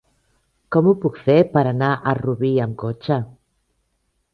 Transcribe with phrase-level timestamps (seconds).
[0.75, 3.23] Com ho puc fer per anar a Rubí amb cotxe?